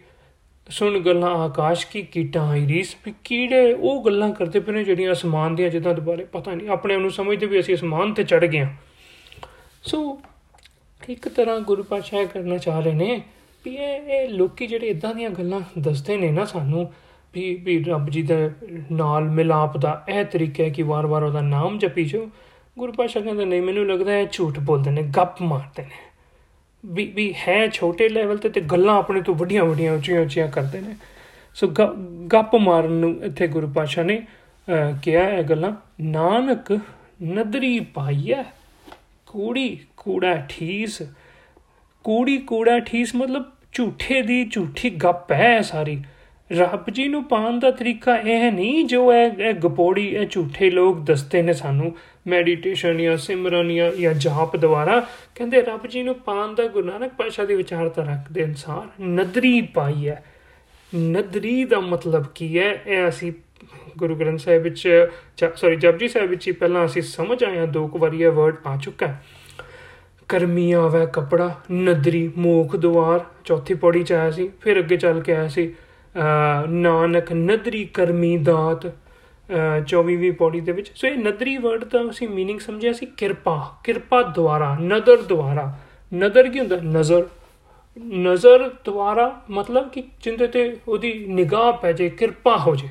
ਸੁਣ 0.70 1.00
ਗੱਲਾਂ 1.00 1.30
ਆਕਾਸ਼ 1.38 1.86
ਕੀ 1.88 2.02
ਕੀਟਾਂ 2.02 2.48
ਆਈ 2.50 2.66
ਰੀਸ, 2.68 2.96
ਵੀ 3.06 3.14
ਕੀੜੇ 3.24 3.74
ਉਹ 3.74 4.04
ਗੱਲਾਂ 4.06 4.32
ਕਰਦੇ 4.34 4.60
ਪਏ 4.60 4.74
ਨੇ 4.74 4.84
ਜਿਹੜੀਆਂ 4.84 5.12
ਅਸਮਾਨ 5.12 5.56
ਦੀਆਂ 5.56 5.70
ਜਿੱਦਾਂ 5.70 5.94
ਦੁਬਾਰੇ 5.94 6.24
ਪਤਾ 6.24 6.54
ਨਹੀਂ, 6.54 6.70
ਆਪਣੇ 6.70 6.98
ਨੂੰ 6.98 7.12
ਸਮਝਦੇ 7.12 7.46
ਵੀ 7.46 7.60
ਅਸੀਂ 7.60 7.76
ਅਸਮਾਨ 7.76 8.14
ਤੇ 8.14 8.24
ਚੜ 8.24 8.46
ਗਏ 8.46 8.66
ਸੋ 9.84 10.20
ਇੱਕ 11.10 11.28
ਤਰ੍ਹਾਂ 11.30 11.60
ਗੁਰੂ 11.60 11.84
ਪਾਤਸ਼ਾਹ 11.84 12.26
ਕਰਨਾ 12.26 12.58
ਚਾਹ 12.58 12.80
ਰਹੇ 12.80 12.94
ਨੇ 12.94 13.22
ਵੀ 13.66 13.76
ਇਹ 13.76 14.10
ਇਹ 14.10 14.30
ਲੋਕੀ 14.30 14.68
ਜਿਹੜੇ 14.68 14.88
ਇਦਾਂ 14.88 15.14
ਦੀਆਂ 15.16 15.30
ਗੱਲਾਂ 15.30 15.62
ਦੱਸਦੇ 15.80 16.18
ਨੇ 16.18 16.32
ਨਾ 16.32 16.46
ਸਾਨੂੰ 16.46 16.90
ਵੀ 17.34 17.56
ਵੀ 17.56 17.84
ਰੱਬ 17.84 18.10
ਜੀ 18.10 18.22
ਦੇ 18.22 18.50
ਨਾਲ 18.92 19.24
ਮਿਲਾਪ 19.30 19.78
ਦਾ 19.78 20.06
ਇਹ 20.10 20.26
ਤਰੀਕਾ 20.26 20.64
ਹੈ 20.64 20.70
ਕਿ 20.70 20.84
ਵਾਰ-ਵਾਰ 20.84 21.24
ਉਹਦਾ 21.24 21.42
ਨਾਮ 21.42 21.78
ਜਪੀ 21.80 22.06
ਜੋ 22.06 22.30
ਗੁਰੂ 22.80 22.92
ਪਾਤਸ਼ਾਹ 22.92 23.24
ਕਹਿੰਦੇ, 23.24 23.46
ਨਹੀਂ, 23.46 23.62
ਮੈਨੂੰ 23.62 23.88
ਲੱਗਦਾ 23.88 24.12
ਹੈ 24.12 24.26
ਝੂਠ 24.32 24.60
ਬੋਲਦੇ 24.60 24.92
ਨੇ, 24.92 25.02
ਗੱਪ 25.02 25.42
ਮਾਰਦੇ 25.42 25.84
ਨੇ। 25.84 26.15
ਵੀ 26.86 27.06
ਵੀ 27.16 27.34
ਹੈ 27.48 27.68
ਛੋਟੇ 27.68 28.10
ਲੈਵਲ 28.10 28.38
ਤੇ 28.38 28.50
ਤੇ 28.50 28.62
ਗੱਲਾਂ 28.62 28.96
ਆਪਣੇ 28.98 29.22
ਤੋਂ 29.22 29.36
ਵੱਡੀਆਂ 29.36 29.64
ਵੱਡੀਆਂ 29.66 29.94
ਉੱਚੀਆਂ 29.94 30.22
ਉੱਚੀਆਂ 30.22 30.48
ਕਰਦੇ 30.48 30.82
ਨੇ। 30.82 30.96
ਸੋ 31.56 31.68
ਗੱਪ 32.34 32.56
ਮਾਰਨ 32.56 32.92
ਨੂੰ 32.92 33.12
ਇੱਥੇ 33.24 33.48
ਗੁਰੂ 33.48 33.68
ਪਾਸ਼ਾ 33.68 34.04
ਨੇ 34.04 34.22
ਕਿਹਾ 35.04 35.30
ਇਹ 35.30 35.44
ਗੱਲਾਂ, 35.44 35.72
ਨਾਨਕ 36.02 36.72
ਨਦਰੀ 37.24 37.80
ਪਾਈਐ, 37.94 38.44
ਕੂੜੀ 39.28 39.78
ਕੂੜਾ 39.98 40.36
ਠੀਸ। 40.50 41.02
ਕੂੜੀ 42.06 42.38
ਕੂੜਾ 42.38 42.80
ਠੀਸ 42.80 43.16
ਮਤਲਬ 43.16 43.46
ਝੂਠੇ 43.74 44.22
ਦੀ 44.22 44.44
ਝੂਠੀ 44.46 44.90
ਗੱਪ 44.90 45.32
ਹੈ 45.32 45.62
ਸਾਰੀ। 45.62 46.02
ਰੱਬ 46.52 46.90
ਜੀ 46.90 47.08
ਨੂੰ 47.08 47.24
ਪਾਣ 47.24 47.60
ਦਾ 47.60 47.72
ਤਰੀਕਾ 47.72 48.16
ਇਹ 48.16 48.52
ਨਹੀਂ 48.52 48.84
ਜੋ 48.86 49.14
ਇਹ 49.14 49.54
ਗਪੋੜੀ, 49.54 50.08
ਇਹ 50.08 50.28
ਝੂਠੇ 50.28 50.70
ਲੋਕ 50.70 51.00
ਦੱਸਦੇ 51.00 51.42
ਨੇ 51.42 51.54
ਸਾਨੂੰ। 51.54 51.96
ਮੈਡੀਟੇਸ਼ਨ 52.28 53.02
ਜਾਂ 53.02 53.18
ਸਿਮਰਨ 53.18 53.74
ਜਾਂ 53.76 53.92
ਜਾਂ 53.92 54.14
ਜਾਪ 54.14 54.56
ਦੁਆਰਾ 54.58 55.00
ਕਹਿੰਦੇ 55.36 55.62
ਰੱਬ 55.62 55.88
ਜੀ 55.88 56.04
ਨੂੰ 56.04 56.16
ਪਾਣ 56.16 56.54
ਦਾ 56.56 56.68
ਗੁਰੂ 56.68 56.88
ਨਾਨਕ 56.88 57.14
ਪਾਸ਼ਾ 57.14 57.46
ਦੀ 57.46 57.56
ਵਿਚਾਰਤਾ 57.56 58.04
ਰੱਖਦੇ 58.04 58.44
ਅਨਸਾਰ 58.46 59.02
ਨਦਰੀ 59.02 59.62
ਪਾਈ 59.74 60.08
ਹੈ। 60.08 60.24
ਨਦਰੀ 60.94 61.64
ਦਾ 61.66 61.80
ਮਤਲਬ 61.80 62.26
ਕੀ 62.36 62.58
ਹੈ? 62.60 62.72
ਇਹ 62.88 63.08
ਅਸੀਂ 63.10 63.32
ਗੁਰੂ 63.98 64.16
ਗ੍ਰੰਥ 64.16 64.40
ਸਾਹਿਬ 64.40 64.64
ਵਿੱਚ 64.64 65.08
ਸੌਰੀ 65.56 65.76
ਜਪਜੀ 65.76 66.08
ਸਾਹਿਬ 66.08 66.30
ਵਿੱਚ 66.30 66.50
ਪਹਿਲਾਂ 66.52 66.86
ਅਸੀਂ 66.86 67.02
ਸਮਝ 67.02 67.44
ਆਇਆ 67.44 67.66
ਦੋ 67.66 67.88
ਕੁ 67.88 68.00
ਵਾਰੀ 68.00 68.22
ਇਹ 68.22 68.32
ਵਰਡ 68.32 68.56
ਆ 68.68 68.78
ਚੁੱਕਾ 68.84 69.08
ਹੈ। 69.08 69.24
ਕਰਮੀ 70.30 70.72
ਆਵੇ 70.72 71.06
ਕਪੜਾ, 71.14 71.50
ਨਦਰੀ 71.72 72.32
ਮੋਖ 72.38 72.76
ਦਵਾਰ 72.76 73.24
ਚੌਥੀ 73.46 73.74
ਪੌੜੀ 73.74 74.04
ਚ 74.04 74.14
ਆਇਆ 74.14 74.32
ਸੀ, 74.32 74.50
ਫਿਰ 74.62 74.80
ਅੱਗੇ 74.80 74.98
ਚੱਲ 74.98 75.22
ਕੇ 75.22 75.36
ਆਇਆ 75.36 75.48
ਸੀ 75.48 75.74
ਨਾਨਕ 76.70 77.32
ਨਦਰੀ 77.34 77.84
ਕਰਮੀ 77.86 78.38
ਦਾਤ। 78.38 78.86
24ਵੀਂ 79.89 80.33
ਪੌੜੀ 80.33 80.61
ਦੇ 80.61 80.73
ਵਿੱਚ 80.73 80.93
ਸੋ 80.95 81.07
ਇਹ 81.07 81.17
ਨਦਰੀ 81.17 81.57
ਵਰਡ 81.57 81.85
ਦਾ 81.85 82.11
ਅਸੀਂ 82.11 82.29
मीनिंग 82.29 82.59
ਸਮਝਿਆ 82.59 82.93
ਸੀ 82.93 83.07
ਕਿਰਪਾ 83.07 83.77
ਕਿਰਪਾ 83.85 84.23
ਦੁਆਰਾ 84.23 84.77
ਨਦਰ 84.81 85.23
ਦੁਆਰਾ 85.23 85.79
ਨਦਰ 86.15 86.49
ਕੀ 86.49 86.59
ਹੁੰਦਾ 86.59 86.77
ਨਜ਼ਰ 86.85 87.29
ਨਜ਼ਰ 88.05 88.71
ਦੁਆਰਾ 88.85 89.43
ਮਤਲਬ 89.51 89.89
ਕਿ 89.89 90.03
ਜਿੰਦੇ 90.23 90.47
ਤੇ 90.47 90.77
ਉਹਦੀ 90.89 91.25
ਨਿਗਾਹ 91.29 91.73
ਪੈ 91.73 91.93
ਜੇ 91.93 92.09
ਕਿਰਪਾ 92.09 92.57
ਹੋ 92.57 92.77
ਜੇ 92.77 92.89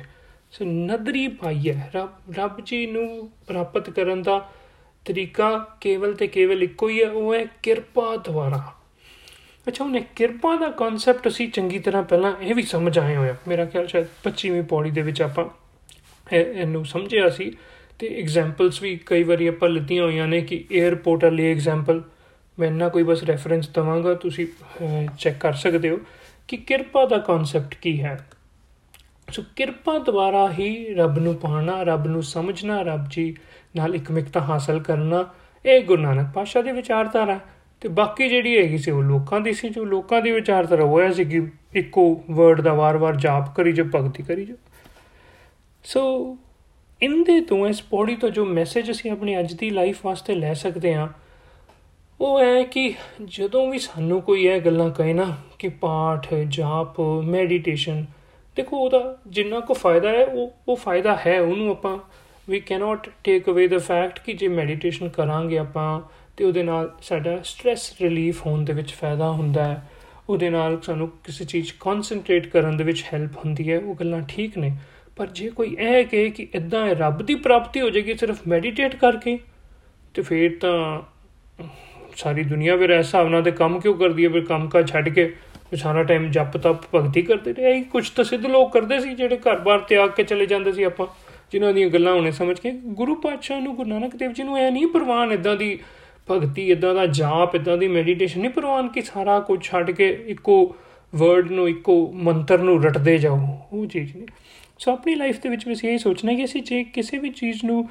ਸੋ 0.52 0.64
ਨਦਰੀ 0.64 1.28
ਪਾਈ 1.28 1.70
ਹੈ 1.70 1.90
ਰੱਬ 1.94 2.34
ਰੱਬ 2.34 2.60
ਜੀ 2.60 2.86
ਨੂੰ 2.86 3.30
ਪ੍ਰਾਪਤ 3.46 3.90
ਕਰਨ 3.90 4.22
ਦਾ 4.22 4.50
ਤਰੀਕਾ 5.04 5.66
ਕੇਵਲ 5.80 6.14
ਤੇ 6.14 6.26
ਕੇਵਲ 6.26 6.62
ਇੱਕੋ 6.62 6.88
ਹੀ 6.88 7.02
ਹੈ 7.02 7.10
ਉਹ 7.10 7.34
ਹੈ 7.34 7.44
ਕਿਰਪਾ 7.62 8.16
ਦੁਆਰਾ 8.16 8.72
ਅੱਛਾ 9.68 9.84
ਉਹਨੇ 9.84 10.04
ਕਿਰਪਾ 10.16 10.56
ਦਾ 10.56 10.68
ਕਨਸੈਪਟ 10.68 11.28
ਅਸੀਂ 11.28 11.48
ਚੰਗੀ 11.48 11.78
ਤਰ੍ਹਾਂ 11.78 12.02
ਪਹਿਲਾਂ 12.02 12.32
ਇਹ 12.40 12.54
ਵੀ 12.54 12.62
ਸਮਝ 12.62 12.98
ਆਏ 12.98 13.16
ਹੋਇਆ 13.16 13.36
ਮੇਰਾ 13.48 13.64
ਖਿਆਲ 13.64 13.86
ਸ਼ਾਇਦ 13.86 14.06
25ਵੀਂ 14.24 14.62
ਪੌੜੀ 14.62 14.90
ਦੇ 14.90 15.02
ਵਿੱਚ 15.02 15.22
ਆਪਾਂ 15.22 15.44
ਇਹਨੂੰ 16.33 16.85
ਸਮਝਿਆ 16.85 17.29
ਸੀ 17.29 17.51
ਤੇ 17.99 18.07
ਐਗਜ਼ਾਮਪਲਸ 18.19 18.81
ਵੀ 18.81 18.95
ਕਈ 19.05 19.23
ਵਾਰੀ 19.23 19.47
ਆਪਾਂ 19.47 19.69
ਲਿੱਤੀਆਂ 19.69 20.03
ਹੋਈਆਂ 20.03 20.27
ਨੇ 20.27 20.41
ਕਿ 20.41 20.63
에어ਪੋਰਟ 20.71 21.23
ਵਾਲੀ 21.23 21.51
ਐਗਜ਼ਾਮਪਲ 21.51 22.01
ਮੈਂ 22.57 22.71
ਨਾ 22.71 22.87
ਕੋਈ 22.89 23.03
ਬਸ 23.03 23.23
ਰੈਫਰੈਂਸ 23.23 23.69
ਦਵਾਂਗਾ, 23.69 24.13
ਤੁਸੀਂ 24.13 24.47
ਚੈੱਕ 25.19 25.37
ਕਰ 25.39 25.53
ਸਕਦੇ 25.53 25.89
ਹੋ 25.89 25.97
ਕਿ 26.47 26.57
ਕਿਰਪਾ 26.57 27.05
ਦਾ 27.05 27.17
ਕਨਸੈਪਟ 27.17 27.75
ਕੀ 27.81 28.01
ਹੈ। 28.01 28.17
ਸੋ 29.27 29.43
ਕਿਰਪਾ 29.55 29.97
ਦੁਆਰਾ 29.97 30.47
ਹੀ 30.51 30.93
ਰੱਬ 30.95 31.17
ਨੂੰ 31.19 31.35
ਪਾਣਾ 31.35 31.81
ਰੱਬ 31.83 32.07
ਨੂੰ 32.07 32.23
ਸਮਝਣਾ, 32.23 32.81
ਰੱਬ 32.81 33.07
ਜੀ 33.09 33.35
ਨਾਲ 33.75 33.95
ਇਕਮਿਕਤਾ 33.95 34.39
ਹਾਸਲ 34.39 34.79
ਕਰਨਾ, 34.79 35.25
ਇਹ 35.65 35.83
ਗੁਰੂ 35.83 36.01
ਨਾਨਕ 36.01 36.31
ਪਾਸ਼ਾ 36.35 36.61
ਦੀ 36.61 36.71
ਵਿਚਾਰਧਾਰਾ 36.71 37.39
ਤੇ 37.81 37.89
ਬਾਕੀ 37.89 38.27
ਜਿਹੜੀ 38.29 38.57
ਹੈਗੀ 38.57 38.77
ਸੀ 38.77 38.91
ਉਹ 38.91 39.03
ਲੋਕਾਂ 39.03 39.39
ਦੀ 39.41 39.53
ਸੀ, 39.53 39.69
ਜੋ 39.69 39.85
ਲੋਕਾਂ 39.85 40.21
ਦੀ 40.21 40.31
ਵਿਚਾਰਧਾਰਾ 40.31 40.83
ਹੋਇਆ 40.83 41.11
ਸੀ 41.11 41.25
ਕਿ 41.25 41.41
ਇੱਕੋ 41.75 42.23
ਵਰਡ 42.31 42.61
ਦਾ 42.61 42.73
ਵਾਰ-ਵਾਰ 42.73 43.15
ਜਾਪ 43.15 43.55
ਕਰੀ 43.55 43.71
ਜੋ 43.71 43.83
ਭਗਤੀ 43.95 44.23
ਕਰੀ 44.23 44.45
ਜੋ 44.45 44.55
ਸੋ 45.85 46.01
ਇੰਦੇ 47.01 47.39
ਤੋਂ 47.41 47.67
ਇਸ 47.67 47.81
ਪੌੜੀ 47.81 48.15
ਤੋਂ 48.15 48.29
ਜੋ 48.29 48.45
ਮੈਸੇਜ 48.45 48.89
ਅਸੀਂ 48.91 49.11
ਆਪਣੀ 49.11 49.39
ਅੱਜ 49.39 49.53
ਦੀ 49.53 49.69
ਲਾਈਫ 49.69 50.05
ਵਾਸਤੇ 50.05 50.35
ਲੈ 50.35 50.53
ਸਕਦੇ 50.53 50.93
ਹਾਂ, 50.93 51.07
ਉਹ 52.19 52.39
ਹੈ 52.39 52.63
ਕਿ 52.63 52.93
ਜਦੋਂ 53.23 53.65
ਵੀ 53.71 53.79
ਸਾਨੂੰ 53.79 54.21
ਕੋਈ 54.21 54.45
ਇਹ 54.45 54.61
ਗੱਲਾਂ 54.61 54.89
ਕਹੇ 54.89 55.13
ਨਾ 55.13 55.25
ਕਿ 55.59 55.69
ਪਾਠ, 55.69 56.33
ਜਾਪ 56.33 56.99
ਮੈਡੀਟੇਸ਼ਨ 57.25 58.05
ਦੇਖੋ 58.57 58.77
ਉਹਦਾ 58.77 59.17
ਜਿੰਨਾ 59.27 59.59
ਕੋ 59.59 59.73
ਫਾਇਦਾ 59.73 60.09
ਹੈ, 60.09 60.25
ਉਹ 60.25 60.51
ਉਹ 60.67 60.75
ਫਾਇਦਾ 60.75 61.15
ਹੈ, 61.25 61.39
ਉਹਨੂੰ 61.41 61.69
ਆਪਾਂ 61.71 61.97
ਵੀ 62.49 62.59
ਕੈਨੋਟ 62.59 63.09
ਟੇਕ 63.23 63.49
ਅਵੇ 63.49 63.67
ਦ 63.67 63.77
ਫੈਕਟ 63.77 64.19
ਕਿ 64.19 64.33
ਜੇ 64.33 64.47
ਮੈਡੀਟੇਸ਼ਨ 64.47 65.09
ਕਰਾਂਗੇ 65.09 65.57
ਆਪਾਂ, 65.57 66.01
ਤੇ 66.37 66.43
ਉਹਦੇ 66.43 66.63
ਨਾਲ 66.63 66.91
ਸਾਡਾ 67.01 67.37
ਸਟ्रेस 67.43 67.91
ਰਿਲੀਫ 68.01 68.45
ਹੋਣ 68.45 68.63
ਦੇ 68.65 68.73
ਵਿੱਚ 68.73 68.93
ਫਾਇਦਾ 68.93 69.29
ਹੁੰਦਾ 69.31 69.63
ਹੈ। 69.63 69.87
ਉਹਦੇ 70.29 70.49
ਨਾਲ 70.49 70.79
ਸਾਨੂੰ 70.81 71.09
ਕਿਸੇ 71.23 71.45
ਚੀਜ਼ 71.45 71.73
ਕਨਸੈਂਟਰੇਟ 71.79 72.47
ਕਰਨ 72.47 72.77
ਦੇ 72.77 72.83
ਵਿੱਚ 72.83 73.03
ਹੈਲਪ 73.13 73.37
ਹੁੰਦੀ 73.37 73.71
ਹੈ, 73.71 73.79
ਉਹ 73.79 73.95
ਗੱਲਾਂ 73.95 74.21
ਠੀਕ 74.29 74.57
ਨੇ। 74.57 74.71
ਪਰ 75.17 75.27
ਜੇ 75.27 75.49
ਕੋਈ 75.49 75.75
ਇਹ 75.79 76.05
ਕਹੇ 76.05 76.29
ਕਿ 76.29 76.47
ਇਦਾਂ 76.55 76.87
ਰੱਬ 76.95 77.21
ਦੀ 77.21 77.35
ਪ੍ਰਾਪਤੀ 77.35 77.81
ਹੋ 77.81 77.89
ਜਾਏਗੀ 77.89 78.13
ਸਿਰਫ 78.13 78.47
ਮੈਡੀਟੇਟ 78.47 78.95
ਕਰਕੇ, 78.95 79.37
ਤੇ 80.15 80.21
ਫਿਰ 80.21 80.57
ਤਾਂ 80.61 81.01
ਸਾਰੀ 82.15 82.43
ਦੁਨੀਆ 82.43 82.75
ਵੀ 82.75 82.87
ਐਸਾ 82.93 83.21
ਉਹਨਾਂ 83.21 83.41
ਦੇ 83.41 83.51
ਕੰਮ 83.51 83.79
ਕਿਉਂ 83.79 83.93
ਕਰਦੀ 83.93 84.23
ਹੈ? 84.25 84.29
ਫਿਰ 84.29 84.45
ਕੰਮ 84.45 84.67
ਕਾ 84.69 84.81
ਛੱਡ 84.81 85.09
ਕੇ 85.09 85.31
ਸਾਰਾ 85.73 86.03
ਟਾਈਮ 86.03 86.29
ਜਪ 86.31 86.57
ਤਪ 86.57 86.83
ਭਗਤੀ 86.95 87.21
ਕਰਦੇ 87.21 87.53
ਰਹੇ। 87.53 87.71
ਇਹ 87.71 87.83
ਕੁਝ 87.83 88.09
ਤਾਂ 88.09 88.23
ਸਿੱਧ 88.23 88.45
ਲੋਕ 88.45 88.71
ਕਰਦੇ 88.73 88.99
ਸੀ 88.99 89.13
ਜਿਹੜੇ 89.15 89.37
ਘਰ-ਬਾਰ 89.37 89.79
ਤਿਆਗ 89.79 90.09
ਕੇ 90.09 90.23
ਚਲੇ 90.23 90.45
ਜਾਂਦੇ 90.45 90.71
ਸੀ 90.71 90.83
ਆਪਾਂ, 90.83 91.07
ਜਿਨ੍ਹਾਂ 91.51 91.73
ਦੀਆਂ 91.73 91.89
ਗੱਲਾਂ 91.89 92.13
ਉਹਨੇ 92.13 92.31
ਸਮਝ 92.31 92.59
ਕੇ। 92.59 92.71
ਗੁਰੂ 92.71 93.15
ਪਾਤਸ਼ਾਹ 93.15 93.61
ਨੂੰ, 93.61 93.75
ਗੁਰੂ 93.75 93.89
ਨਾਨਕ 93.89 94.15
ਦੇਵ 94.15 94.31
ਜੀ 94.31 94.43
ਨੂੰ 94.43 94.59
ਇਹ 94.59 94.71
ਨਹੀਂ 94.71 94.87
ਪ੍ਰਵਾਨ 94.87 95.31
ਇਦਾਂ 95.31 95.55
ਦੀ 95.55 95.77
ਭਗਤੀ 96.31 96.69
ਇਦਾਂ 96.71 96.93
ਦਾ 96.95 97.05
ਜਾਪ 97.05 97.55
ਇਦਾਂ 97.55 97.77
ਦੀ 97.77 97.87
ਮੈਡੀਟੇਸ਼ਨ 97.87 98.41
ਨਹੀਂ 98.41 98.51
ਪ੍ਰਵਾਨ 98.51 98.87
ਕਿ 98.87 99.01
ਸਾਰਾ 99.01 99.39
ਕੁਝ 99.39 99.61
ਛੱਡ 99.63 99.91
ਕੇ 99.91 100.09
ਇੱਕੋ 100.27 100.75
ਵਰਡ 101.13 101.51
ਨੂੰ, 101.51 101.67
ਇੱਕੋ 101.69 102.11
ਮੰਤਰ 102.15 102.59
ਨੂੰ 102.59 102.81
ਰਟਦੇ 102.83 103.17
ਜਾਓ। 103.17 103.39
ਉਹ 103.73 103.85
ਚੀਜ਼ 103.85 104.15
ਨਹੀਂ। 104.15 104.27
ਸੋ 104.79 104.91
ਆਪਣੀ 104.91 105.15
ਲਾਈਫ 105.15 105.41
ਦੇ 105.41 105.49
ਵਿੱਚ 105.49 105.67
ਵੀ 105.67 105.75
ਇਹ 105.83 105.97
ਸੋਚਣਾ 105.97 106.33
ਕਿ 106.33 106.43
ਅਸੀਂ 106.43 106.61
ਜੇ 106.63 106.83
ਕਿਸੇ 106.83 107.17
ਵੀ 107.17 107.29
ਚੀਜ਼ 107.29 107.65
ਨੂੰ 107.65 107.87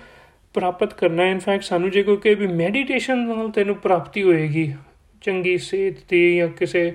ਪ੍ਰਾਪਤ 0.54 0.92
ਕਰਨਾ 0.94 1.24
ਹੈ 1.24 1.30
ਇਨਫੈਕਟ 1.30 1.64
ਸਾਨੂੰ 1.64 1.90
ਜੇ 1.90 2.02
ਕੋਈ 2.02 2.16
ਕਿ 2.16 2.34
ਵੀ 2.34 2.46
ਮੈਡੀਟੇਸ਼ਨ 2.46 3.18
ਨਾਲ 3.18 3.50
ਤੈਨੂੰ 3.50 3.76
ਪ੍ਰਾਪਤੀ 3.76 4.22
ਹੋਏਗੀ 4.22 4.72
ਚੰਗੀ 5.22 5.56
ਸਿਹਤ 5.58 5.94
ਦੀ 6.08 6.36
ਜਾਂ 6.36 6.48
ਕਿਸੇ 6.48 6.92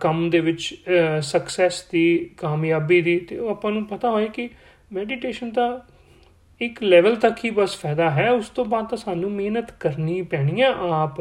ਕੰਮ 0.00 0.30
ਦੇ 0.30 0.40
ਵਿੱਚ 0.40 0.74
ਸਕਸੈਸ 1.20 1.82
ਦੀ 1.92 2.30
ਕਾਮਯਾਬੀ 2.36 3.00
ਦੀ 3.00 3.18
ਤੇ 3.18 3.38
ਉਹ 3.38 3.50
ਆਪਾਂ 3.50 3.72
ਨੂੰ 3.72 3.84
ਪਤਾ 3.86 4.10
ਹੋਏ 4.10 4.28
ਕਿ 4.28 4.48
ਮੈਡੀਟੇਸ਼ਨ 4.92 5.50
ਦਾ 5.50 5.68
ਇੱਕ 6.60 6.82
ਲੈਵਲ 6.82 7.16
ਤੱਕ 7.16 7.44
ਹੀ 7.44 7.50
ਬਸ 7.50 7.76
ਫਾਇਦਾ 7.76 8.10
ਹੈ 8.10 8.30
ਉਸ 8.30 8.48
ਤੋਂ 8.48 8.64
ਬਾਅਦ 8.64 8.88
ਤਾਂ 8.88 8.98
ਸਾਨੂੰ 8.98 9.30
ਮਿਹਨਤ 9.30 9.70
ਕਰਨੀ 9.80 10.22
ਪੈਣੀ 10.22 10.62
ਹੈ 10.62 10.72
ਆਪ 10.90 11.20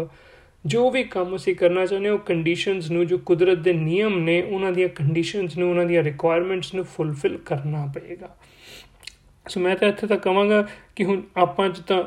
ਜੋ 0.66 0.92
ਵੀ 0.92 1.04
ਕੰਮ 1.04 1.36
ਅਸੀਂ 1.36 1.56
ਕਰਨਾ 1.56 1.86
ਚਾਹੁੰਦੇ 1.86 2.10
ਉਹ 2.10 2.20
ਕੰਡੀਸ਼ਨਸ 2.20 2.92
ਨੂੰ, 2.92 3.08
ਜੋ 3.08 3.18
ਕੁਦਰਤ 3.18 3.58
ਦੇ 3.58 3.74
ਨਿਯਮ 3.74 4.20
ਨੇ, 4.20 4.42
ਉਹਨਾਂ 4.42 4.72
ਦੀਆਂ 4.72 4.90
ਕੰਡੀਸ਼ਨਸ 4.90 5.58
ਨੂੰ, 5.58 5.70
ਉਹਨਾਂ 5.70 5.86
ਦੀਆਂ 5.86 6.04
ਰਿਕੁਆਇਰਮੈਂਟਸ 6.04 6.74
ਨੂੰ 6.74 6.86
ਫੁੱਲਫਿਲ 6.86 7.38
ਕਰਨਾ 7.38 7.92
ਪਏਗਾ। 7.96 8.36
ਸੋ 9.50 9.60
ਮੈਂ 9.60 9.76
ਤਾਂ 9.76 9.88
ਇੱਥੇ 9.88 10.08
ਤੱਕ 10.08 10.24
ਕਹਾਂਗਾ 10.24 10.68
ਕਿ 10.96 11.04
ਹੁਣ 11.04 11.22
ਆਪਾਂ 11.38 11.70
ਚ 11.70 11.80
ਤਾਂ 11.80 12.04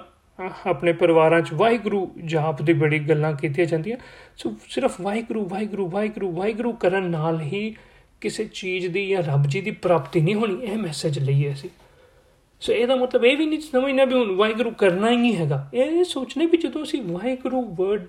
ਆਪਣੇ 0.66 0.92
ਪਰਿਵਾਰਾਂ 0.92 1.40
'ਚ 1.40 1.52
ਵਾਹਿਗੁਰੂ 1.52 2.10
ਜਾਪ 2.24 2.62
ਦੀ 2.62 2.72
ਬੜੀ 2.72 2.98
ਗੱਲਾਂ 2.98 3.32
ਕੀਤੀਆਂ 3.32 3.66
ਜਾਂਦੀਆਂ। 3.66 3.96
ਸੋ 4.36 4.56
ਸਿਰਫ 4.68 5.00
ਵਾਹਿਗੁਰੂ 5.00 5.44
ਵਾਹਿਗੁਰੂ 5.48 5.88
ਵਾਹਿਗੁਰੂ 5.88 6.32
ਵਾਹਿਗੁਰੂ 6.32 6.72
ਕਰਨ 6.72 7.10
ਨਾਲ 7.10 7.40
ਹੀ 7.40 7.76
ਕਿਸੇ 8.20 8.44
ਚੀਜ਼ 8.44 8.86
ਦੀ 8.86 9.08
ਜਾਂ 9.08 9.22
ਰੱਬ 9.22 9.46
ਜੀ 9.46 9.60
ਦੀ 9.60 9.70
ਪ੍ਰਾਪਤੀ 9.70 10.20
ਨਹੀਂ 10.20 10.34
ਹੋਣੀ, 10.34 10.62
ਇਹ 10.62 10.76
ਮੈਸੇਜ 10.76 11.18
ਲਈਏ 11.18 11.52
ਅਸੀਂ। 11.52 11.70
ਸੋ 12.60 12.72
ਇਹਦਾ 12.72 12.96
ਮਤਲਬ 12.96 13.24
ਇਹ 13.24 13.36
ਵੀ 13.36 13.46
ਨਹੀਂ 13.46 13.60
ਸਮਝਣਾ 13.60 14.04
ਵੀ 14.04 14.14
ਹੁਣ 14.14 14.36
ਵਾਹਿਗੁਰੂ 14.36 14.70
ਕਰਨਾ 14.70 15.10
ਹੀ 15.10 15.16
ਨਹੀਂ 15.16 15.36
ਹੈਗਾ। 15.36 15.70
ਇਹ 15.74 16.04
ਸੋਚਨੇ 16.04 16.46
ਵੀ 16.46 16.56
ਜਦੋਂ 16.56 16.82
ਅਸੀਂ 16.82 17.02
ਵਾਹਿਗੁਰੂ 17.02 17.62
ਵਰਡ 17.62 18.06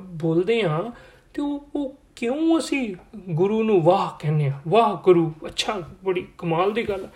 ਬੋਲਦੇ 0.00 0.62
ਆ 0.62 0.92
ਤੇ 1.34 1.42
ਉਹ 1.42 1.94
ਕਿਉਂ 2.16 2.58
ਅਸੀਂ 2.58 2.94
ਗੁਰੂ 3.28 3.62
ਨੂੰ 3.62 3.82
ਵਾਹ 3.82 4.18
ਕਹਿੰਦੇ 4.18 4.46
ਆ 4.46 4.52
ਵਾਹ 4.68 5.02
ਗੁਰੂ, 5.04 5.32
ਅੱਛਾ, 5.46 5.82
ਬੜੀ 6.04 6.26
ਕਮਾਲ 6.38 6.72
ਦੀ 6.72 6.88
ਗੱਲ। 6.88 7.08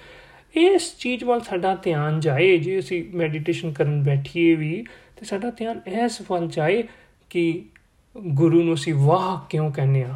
ਇਸ 0.55 0.97
ਚੀਜ਼ 0.99 1.25
ਵੱਲ 1.25 1.41
ਸਾਡਾ 1.41 1.75
ਧਿਆਨ 1.75 2.21
ਜਾਏ, 2.21 2.57
ਜੇ 2.57 2.79
ਅਸੀਂ 2.79 3.05
ਮੈਡੀਟੇਸ਼ਨ 3.15 3.73
ਕਰਨ 3.73 4.03
ਬੈਠੀਏ 4.03 4.55
ਵੀ, 4.55 4.87
ਤੇ 5.17 5.27
ਸਾਡਾ 5.27 5.51
ਧਿਆਨ 5.51 5.81
ਇਸ 6.05 6.23
ਵੱਲ 6.31 6.49
ਜਾਏ 6.49 6.85
ਕਿ 7.31 7.65
ਗੁਰੂ 8.19 8.63
ਨੂੰ 8.63 8.75
ਅਸੀਂ 8.75 8.95
ਵਾਹ 8.95 9.47
ਕਿਉਂ 9.49 9.73
ਕਹਿੰਦੇ 9.73 10.03
ਆ 10.03 10.15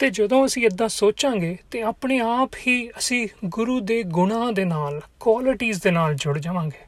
ਤੇ 0.00 0.10
ਜਦੋਂ 0.10 0.46
ਅਸੀਂ 0.46 0.66
ਇਦਾਂ 0.66 0.88
ਸੋਚਾਂਗੇ 0.88 1.58
ਤੇ 1.70 1.82
ਆਪਣੇ 1.82 2.18
ਆਪ 2.18 2.50
ਹੀ 2.66 2.90
ਅਸੀਂ 2.98 3.28
ਗੁਰੂ 3.44 3.80
ਦੇ 3.80 4.02
ਗੁਣਾਂ 4.02 4.52
ਦੇ 4.52 4.64
ਨਾਲ 4.64 5.00
ਕੁਆਲਿਟੀਆਂ 5.20 5.74
ਦੇ 5.82 5.90
ਨਾਲ 5.90 6.14
ਜੁੜ 6.14 6.38
ਜਾਵਾਂਗੇ। 6.38 6.86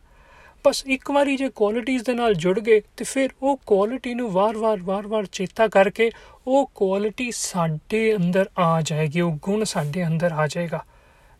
ਬਸ 0.67 0.85
ਇੱਕ 0.87 1.11
ਵਾਰੀ 1.11 1.37
ਜੇ 1.37 1.49
ਕੁਆਲਿਟੀਆਂ 1.49 2.01
ਦੇ 2.07 2.15
ਨਾਲ 2.15 2.35
ਜੁੜ 2.35 2.61
ਗਏ, 2.61 2.83
ਤੇ 2.97 3.05
ਫਿਰ 3.05 3.31
ਉਹ 3.43 3.61
ਕੁਆਲਿਟੀ 3.67 4.15
ਨੂੰ 4.15 4.31
ਵਾਰ-ਵਾਰ 4.33 4.79
ਵਾਰ-ਵਾਰ 4.83 5.27
ਚੇਤਾ 5.27 5.69
ਕਰਕੇ 5.69 6.11
ਉਹ 6.47 6.71
ਕੁਆਲਿਟੀ 6.75 7.31
ਸਾਡੇ 7.31 8.17
ਅੰਦਰ 8.17 8.49
ਆ 8.59 8.81
ਜਾਏਗੀ, 8.81 9.21
ਉਹ 9.21 9.39
ਗੁਣ 9.43 9.65
ਸਾਡੇ 9.65 10.07
ਅੰਦਰ 10.07 10.33
ਆ 10.33 10.47
ਜਾਏਗਾ। 10.47 10.85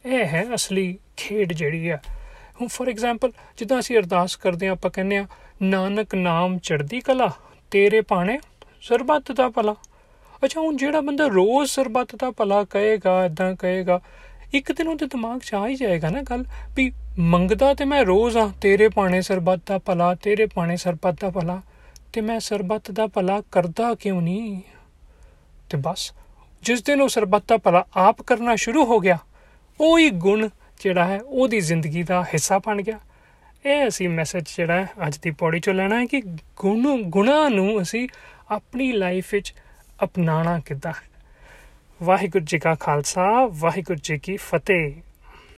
ਇਹ 0.07 0.25
ਹੈ 0.25 0.47
ਅਸਲੀ 0.55 0.99
ਖੇਡ 1.17 1.53
ਜਿਹੜੀ 1.53 1.91
ਹੈ। 1.91 2.03
ਹੁਣ 2.61 2.69
ਫੋਰ 2.69 2.89
ਐਗਜ਼ਾਮਪਲ 2.89 3.33
ਜਿੱਦਾਂ 3.57 3.81
ਅਸੀਂ 3.81 3.97
ਅਰਦਾਸ 3.97 4.37
ਕਰਦੇ 4.37 4.69
ਆ 4.69 4.71
ਆਪਾਂ 4.71 4.91
ਕਹਿੰਦੇ 4.91 5.17
ਆ 5.17 5.27
ਨਾਨਕ 5.63 6.15
ਨਾਮ 6.15 6.59
ਚੜ੍ਹਦੀ 6.59 7.01
ਕਲਾ, 7.01 7.31
ਤੇਰੇ 7.71 8.01
ਪਾਣੇ 8.01 8.39
ਸਰਬੱਤ 8.83 9.33
ਦਾ 9.33 9.49
ਭਲਾ। 9.49 9.75
ਅੱਛਾ, 10.45 10.61
ਹੁਣ 10.61 10.77
ਜਿਹੜਾ 10.77 11.01
ਬੰਦਾ 11.01 11.27
ਰੋਜ਼ 11.27 11.71
ਸਰਬੱਤ 11.71 12.15
ਦਾ 12.17 12.31
ਭਲਾ 12.31 12.63
ਕਹੇਗਾ 12.65 13.25
ਇਦਾਂ 13.25 13.55
ਕਹੇਗਾ, 13.57 14.01
ਇੱਕ 14.55 14.73
ਦਿਨ 14.73 14.89
ਉਹਦੇ 14.89 15.07
ਦਿਮਾਗ 15.07 15.41
'ਚ 15.41 15.55
ਆ 15.55 15.67
ਹੀ 15.67 15.75
ਜਾਏਗਾ 15.75 16.09
ਨਾ 16.11 16.23
ਗੱਲ 16.23 16.45
ਵੀ 16.77 16.91
ਮੰਗਦਾ 17.19 17.73
ਤੇ 17.75 17.85
ਮੈਂ 17.85 18.05
ਰੋਜ਼ 18.05 18.37
ਆ, 18.37 18.51
ਤੇਰੇ 18.61 18.89
ਪਾਣੇ 18.89 19.21
ਸਰਬੱਤ 19.21 19.61
ਦਾ 19.67 19.79
ਭਲਾ, 19.79 20.15
ਤੇਰੇ 20.15 20.47
ਪਾਣੇ 20.47 20.77
ਸਰਬੱਤ 20.77 21.21
ਦਾ 21.21 21.31
ਭਲਾ, 21.31 21.61
ਤੇ 22.13 22.21
ਮੈਂ 22.21 22.41
ਸਰਬੱਤ 22.41 22.91
ਦਾ 22.91 23.07
ਭਲਾ 23.07 23.43
ਕਰਦਾ 23.53 23.95
ਕਿਉਂ 23.95 24.21
ਨਹੀਂ? 24.23 24.61
ਤੇ 25.71 25.79
ਬਸ, 25.79 26.13
ਜਿਸ 26.63 26.83
ਦਿਨ 26.83 27.01
ਉਹ 27.01 27.09
ਸਰਬੱਤ 27.09 27.45
ਦਾ 27.49 27.57
ਭਲਾ 27.57 27.85
ਆਪ 27.97 28.23
ਕਰਨਾ 28.23 28.57
ਸ਼ੁਰੂ 28.57 28.85
ਹੋ 28.85 28.99
ਗਿਆ, 29.01 29.19
ਉਹ 29.81 29.99
ਹੀ 29.99 30.11
ਗੁਣ 30.11 30.49
ਜਿਹੜਾ 30.81 31.05
ਹੈ, 31.05 31.21
ਉਹਦੀ 31.21 31.61
ਜ਼ਿੰਦਗੀ 31.61 32.03
ਦਾ 32.03 32.23
ਹਿੱਸਾ 32.25 32.59
ਬਣ 32.59 32.83
ਗਿਆ। 32.83 32.99
ਇਹ 33.67 33.89
ਅਸੀਂ 33.89 34.09
ਮੈਸੇਜ 34.09 34.45
ਜਿਹੜਾ 34.57 34.75
ਹੈ, 34.75 34.89
ਅੱਜ 35.07 35.19
ਦੀ 35.19 35.31
ਪੌੜੀ 35.31 35.61
ਚੋਂ 35.61 35.75
ਲੈਣਾ 35.75 36.01
ਹੈ 36.01 36.07
ਕਿ 36.07 36.23
ਗੁਣ, 36.57 37.03
ਗੁਣਾ 37.03 37.49
ਨੂੰ 37.49 37.83
ਅਸੀਂ 37.83 38.09
ਆਪਣੀ 38.51 38.93
ਲਾਈਫ 38.93 39.33
ਵਿੱਚ 39.33 39.55
ਅਪਣਾਣਾ 40.05 40.61
ਕਿੱਦਾਂ 40.61 40.93
ਵਾਹਿਗੁਰੂ 42.03 42.45
ਜੀ 42.45 42.59
ਕਾ 42.59 42.75
ਖਾਲਸਾ 42.75 43.47
ਵਾਹਿਗੁਰੂ 43.47 43.99
ਜੀ 44.03 44.19
ਕੀ 44.19 44.37
ਫਤਿਹ। 44.37 45.12